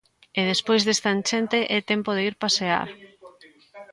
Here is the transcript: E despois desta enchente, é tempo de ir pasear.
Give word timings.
E 0.39 0.41
despois 0.51 0.81
desta 0.83 1.09
enchente, 1.17 1.59
é 1.77 1.79
tempo 1.91 2.09
de 2.17 2.21
ir 2.29 2.35
pasear. 2.43 2.87